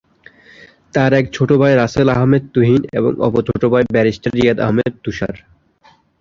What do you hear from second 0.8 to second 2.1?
তার এক ছোট ভাই রাসেল